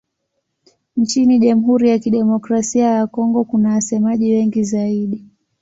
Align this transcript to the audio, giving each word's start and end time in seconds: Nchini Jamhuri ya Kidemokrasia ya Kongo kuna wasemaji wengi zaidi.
Nchini 0.97 1.39
Jamhuri 1.39 1.89
ya 1.89 1.99
Kidemokrasia 1.99 2.85
ya 2.87 3.07
Kongo 3.07 3.43
kuna 3.43 3.69
wasemaji 3.73 4.31
wengi 4.35 4.63
zaidi. 4.63 5.25